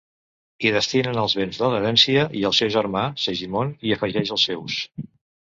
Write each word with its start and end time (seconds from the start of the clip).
Hi 0.61 0.69
destinen 0.75 1.19
els 1.23 1.35
béns 1.39 1.59
de 1.63 1.69
l'herència 1.73 2.23
i 2.41 2.41
el 2.51 2.57
seu 2.61 2.73
germà, 2.77 3.05
Segimon, 3.27 3.75
hi 3.87 3.95
afegeix 3.99 4.35
els 4.39 4.49
seus. 4.51 4.81